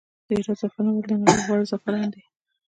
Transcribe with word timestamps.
د 0.27 0.29
هرات 0.37 0.57
زعفران 0.61 0.87
ولې 0.93 1.07
د 1.09 1.13
نړۍ 1.21 1.39
غوره 1.45 1.65
زعفران 1.71 2.07
دي؟ 2.13 2.21